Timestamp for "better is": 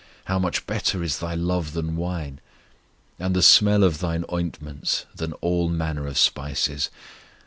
0.65-1.19